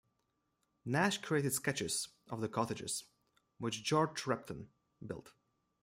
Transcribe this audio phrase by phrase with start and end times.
[0.83, 3.03] Nash created sketches of the cottages,
[3.59, 4.69] which George Repton
[5.05, 5.33] built.